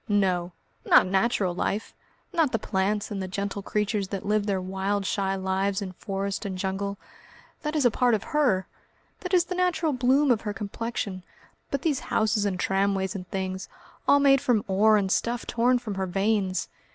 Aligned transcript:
"No! 0.09 0.51
not 0.83 1.05
natural 1.05 1.53
life, 1.53 1.93
not 2.33 2.51
the 2.51 2.57
plants 2.57 3.11
and 3.11 3.21
the 3.21 3.27
gentle 3.27 3.61
creatures 3.61 4.07
that 4.07 4.25
live 4.25 4.47
their 4.47 4.59
wild 4.59 5.05
shy 5.05 5.35
lives 5.35 5.79
in 5.79 5.91
forest 5.91 6.43
and 6.43 6.57
jungle. 6.57 6.97
That 7.61 7.75
is 7.75 7.85
a 7.85 7.91
part 7.91 8.15
of 8.15 8.23
her. 8.23 8.65
That 9.19 9.31
is 9.31 9.45
the 9.45 9.53
natural 9.53 9.93
bloom 9.93 10.31
of 10.31 10.41
her 10.41 10.55
complexion. 10.55 11.21
But 11.69 11.83
these 11.83 11.99
houses 12.09 12.45
and 12.45 12.59
tramways 12.59 13.13
and 13.13 13.29
things, 13.29 13.69
all 14.07 14.19
made 14.19 14.41
from 14.41 14.65
ore 14.67 14.97
and 14.97 15.11
stuff 15.11 15.45
torn 15.45 15.77
from 15.77 15.93
her 15.93 16.07
veins 16.07 16.67